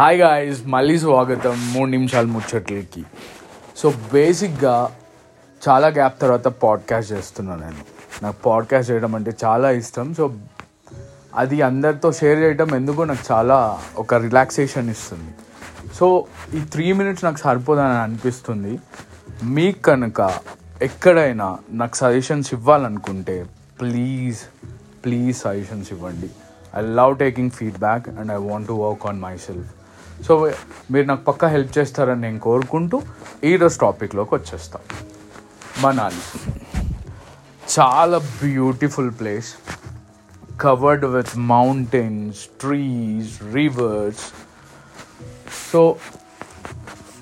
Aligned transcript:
Hi 0.00 0.20
guys 0.20 0.66
మళ్ళీ 0.66 0.98
స్వాగతం. 0.98 1.72
మూడు 1.72 1.90
నిమిషాలు 1.90 2.26
ముచ్చట్లకి. 2.26 3.04
సో 3.76 3.94
బేసిక్గా 4.12 4.96
చాలా 5.68 5.88
గ్యాప్ 5.88 6.20
తర్వాత 6.20 6.48
పాడ్కాస్ట్ 6.48 7.12
చేస్తున్నాను 7.12 7.60
నేను. 7.60 7.76
నాకు 8.22 8.36
పాడ్కాస్ట్ 8.46 8.90
చేయడం 8.90 9.14
అంటే 9.14 9.32
చాలా 9.44 9.70
ఇష్టం. 9.70 10.14
సో 10.14 10.34
అది 11.34 11.62
అందరితో 11.62 12.12
షేర్ 12.12 12.38
చేయడం 12.38 12.74
ఎందుకో 12.74 13.04
నాకు 13.04 13.32
చాలా 13.32 13.80
ఒక 13.96 14.14
రిలాక్సేషన్ 14.14 14.90
ఇస్తుంది. 14.90 15.34
సో 15.94 16.26
ఈ 16.54 16.60
త్రీ 16.60 16.92
మినిట్స్ 16.92 17.24
నాకు 17.24 17.36
సరిపోదని 17.36 17.98
అనిపిస్తుంది. 17.98 18.78
మీకు 19.44 19.82
కనుక 19.82 20.34
ఎక్కడైనా 20.82 21.58
నాకు 21.70 21.96
సజెషన్స్ 21.96 22.54
ఇవ్వాలనుకుంటే 22.54 23.46
ప్లీజ్ 23.80 24.38
ప్లీజ్ 25.04 25.38
సజెషన్స్ 25.38 25.92
ఇవ్వండి. 25.92 26.30
I 26.76 26.80
love 26.80 27.18
taking 27.18 27.50
feedback 27.50 28.08
and 28.08 28.32
I 28.32 28.36
want 28.36 28.68
to 28.68 28.72
work 28.72 29.06
on 29.06 29.20
myself 29.36 29.79
so 30.26 30.52
మీరు 30.90 31.06
నాకు 31.06 31.24
పక్కా 31.24 31.48
హెల్ప్ 31.48 31.78
చేస్తారని 31.78 32.20
నేను 32.20 32.38
కోరుకుంటూ 32.38 33.02
ఈరోజు 33.44 33.78
టాపిక్లోకి 33.78 34.34
వచ్చేస్తాం. 34.34 34.82
మనాలి. 35.78 36.50
చాలా 37.78 38.18
beautiful 38.18 39.10
place. 39.10 39.54
Covered 40.60 41.04
with 41.04 41.38
mountains 41.38 42.38
trees 42.38 43.54
rivers. 43.54 44.24
So 45.72 45.96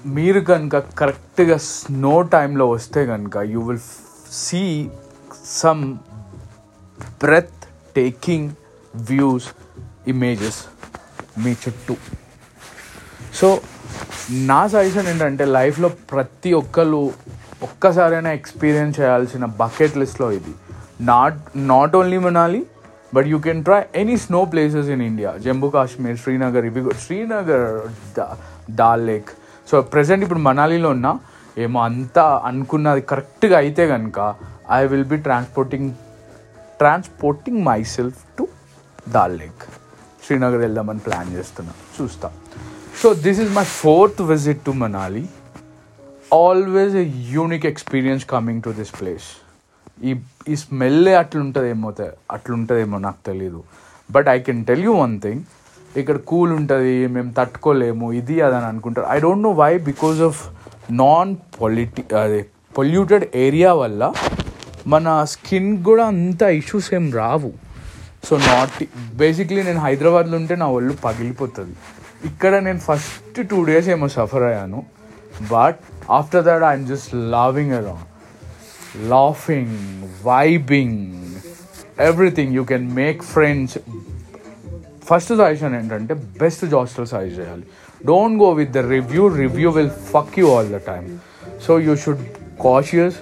మీరు 0.07 0.41
కనుక 0.41 0.77
కరెక్ట్గా 0.77 1.57
స్నో 1.57 2.23
టైంలో 2.23 2.69
వస్తే 2.69 3.07
కనుక 3.07 3.37
you 3.37 3.61
will 3.61 3.79
see 4.33 4.91
some 5.47 5.99
breathtaking 7.97 8.51
views 8.97 9.45
images 10.09 10.65
మీ 11.39 11.53
చుట్టూ. 11.53 11.97
సో 13.39 13.49
నా 14.51 14.61
సజెషన్ 14.73 15.09
ఏంటంటే 15.11 15.45
లైఫ్లో 15.59 15.89
ప్రతి 16.13 16.51
ఒక్కరు 16.61 17.03
ఒక్కసారైనా 17.67 18.31
ఎక్స్పీరియన్స్ 18.39 18.97
చేయాల్సిన 19.01 19.45
బకెట్ 19.63 19.97
లిస్ట్లో 20.03 20.29
ఇది. 20.39 20.53
Not 21.13 21.39
not 21.73 21.95
only 22.01 22.19
Manali 22.27 22.61
but 23.15 23.27
you 23.33 23.39
can 23.47 23.63
try 23.65 23.81
any 24.01 24.17
snow 24.25 24.41
places 24.45 24.89
in 24.95 25.03
India 25.03 25.31
Jammu 25.45 25.69
Kashmir 25.77 26.19
Srinagar 26.25 26.67
ఇవి 26.71 26.83
Srinagar 27.05 27.67
Dal 28.81 29.05
lake 29.11 29.31
so 29.71 29.83
present 29.95 30.23
ఇప్పుడు 30.27 30.43
మనాలిలో 30.49 30.91
ఉన్న 30.97 31.09
ఏమో 31.57 31.81
అంతా 31.81 32.25
అనుకున్నది 32.51 33.03
కరెక్ట్గా 33.13 33.57
అయితే 33.65 33.87
కనుక 33.89 34.19
I 34.79 34.81
will 34.93 35.09
be 35.15 35.19
transporting 35.29 35.89
transporting 36.83 37.61
myself 37.97 38.21
to 38.39 38.47
Dal 39.17 39.37
lake 39.39 39.65
Srinagar 40.27 40.61
వెళ్దామని 40.67 40.99
ప్లాన్ 40.99 41.29
చేస్తున్నా. 41.37 41.73
చూస్తా. 41.97 42.29
So 43.03 43.15
this 43.15 43.41
is 43.41 43.53
my 43.53 43.65
fourth 43.65 44.23
visit 44.23 44.61
to 44.61 44.71
Manali 44.71 45.29
always 46.35 46.95
a 46.95 47.07
unique 47.33 47.67
experience 47.67 48.25
coming 48.27 48.63
to 48.63 48.71
this 48.71 49.01
place 49.01 49.29
ఈ 50.05 50.15
ఈ 50.49 50.57
స్మెల్లే 50.57 51.15
అట్లుంటుందేమో 51.15 51.91
తె- 51.91 52.17
అట్లుంటుందేమో 52.31 52.99
నాకు 52.99 53.17
తెలీదు. 53.27 53.63
But 54.11 54.29
I 54.29 54.39
can 54.41 54.65
tell 54.65 54.85
you 54.85 54.93
one 54.93 55.21
thing 55.21 55.43
ఇక్కడ 55.97 56.17
కూల్ 56.17 56.53
ఉంటుంది 56.53 57.07
మేము 57.07 57.33
తట్టుకోలేము 57.33 58.13
ఇది 58.13 58.41
అదని 58.41 58.65
అనుకుంటారు. 58.65 59.07
I 59.11 59.21
don't 59.21 59.43
know 59.43 59.51
why 59.51 59.79
because 59.79 60.21
of 60.21 60.49
non 60.93 61.37
పొలిటి 61.61 62.15
అదే 62.15 62.47
పొల్యూటెడ్ 62.79 63.25
ఏరియా 63.35 63.73
వల్ల 63.73 64.13
మన 64.87 65.25
స్కిన్ 65.25 65.85
కూడా 65.85 66.07
అంత 66.07 66.43
ఇష్యూస్ 66.43 66.95
ఏం 66.95 67.13
రావు. 67.13 67.53
సో 68.25 68.39
నాట్ 68.39 68.85
బేసిక్లీ 69.15 69.63
నేను 69.63 69.81
హైదరాబాద్లో 69.81 70.37
ఉంటే 70.37 70.57
నా 70.57 70.67
ఒళ్ళు 70.67 70.93
పగిలిపోతుంది. 71.05 71.77
ఇక్కడ 72.25 72.55
నేను 72.57 72.79
ఫస్ట్ 72.79 73.49
టూ 73.51 73.65
డేస్ 73.65 73.89
ఏమో 73.89 74.09
సఫర్ 74.09 74.43
అయ్యాను. 74.43 74.85
But 75.53 75.81
after 76.11 76.45
that 76.45 76.63
I'm 76.63 76.87
just 76.87 77.15
loving 77.15 77.73
around 77.73 78.07
laughing 79.11 79.77
vibing 80.27 80.99
everything 82.01 82.55
you 82.55 82.65
can 82.65 82.95
make 82.95 83.23
friends 83.23 83.79
first 85.09 85.29
suggestion 85.29 85.75
ఏంటంటే 85.75 86.15
బెస్ట్ 86.15 86.65
జాస్టల్ 86.67 87.07
సజెస్ట్ 87.07 87.41
చేయాలి. 87.41 87.63
Don't 88.07 88.43
go 88.43 88.51
with 88.51 88.71
the 88.71 88.79
review 88.79 89.29
review 89.29 89.71
will 89.71 89.91
fuck 89.91 90.39
you 90.39 90.55
all 90.57 90.69
the 90.69 90.77
time 90.77 91.19
so 91.67 91.81
you 91.81 91.97
should 91.97 92.25
cautious 92.63 93.17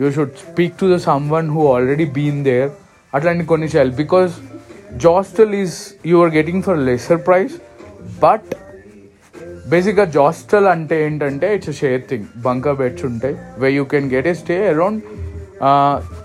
you 0.00 0.10
should 0.10 0.34
speak 0.52 0.74
to 0.80 0.94
the 0.94 0.98
someone 1.30 1.50
who 1.50 1.72
already 1.74 2.04
been 2.04 2.44
there 2.44 2.70
అట్లాంటి 3.14 3.44
కొన్ని 3.44 3.66
చేయాలి. 3.66 3.90
Because 3.90 4.32
hostel 4.96 5.54
is 5.54 5.78
you 6.06 6.22
are 6.24 6.30
getting 6.30 6.62
for 6.62 6.78
lesser 6.78 7.26
price 7.26 7.52
but 8.22 8.50
బేసిక్గా 9.68 10.04
జాస్టల్ 10.04 10.66
అంటే 10.66 10.96
ఏంటంటే 11.06 11.54
it's 11.54 11.78
share 11.78 12.02
thing 12.10 12.24
bunker 12.36 12.76
beds 12.76 13.04
ఉంటాయి 13.04 13.36
way 13.58 13.70
you 13.70 13.84
can 13.84 14.08
get 14.14 14.26
a 14.26 14.34
stay 14.34 14.68
around 14.68 15.00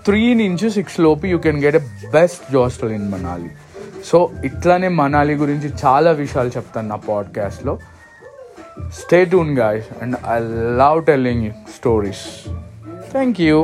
three 0.04 0.34
నుంచి 0.34 0.70
six 0.70 1.00
లోపు 1.00 1.26
you 1.26 1.38
can 1.38 1.64
get 1.64 1.76
a 1.76 1.84
best 2.12 2.52
hostel 2.52 2.92
in 2.92 3.08
Manali 3.12 3.50
so 4.04 4.30
ఇట్లానే 4.44 4.88
మనాలి 4.88 5.34
గురించి 5.34 5.68
చాలా 5.84 6.10
విషయాలు 6.10 6.48
చెప్తాను 6.48 6.88
నా 6.88 6.98
పాడ్కాస్ట్లో 7.08 7.74
stay 8.92 9.24
tune 9.24 9.58
guys 9.58 9.88
and 10.02 10.16
I 10.34 10.38
love 10.78 11.04
telling 11.04 11.50
stories 11.76 12.24
thank 13.12 13.40
you 13.40 13.56